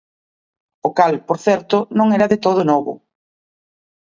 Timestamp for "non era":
1.97-2.31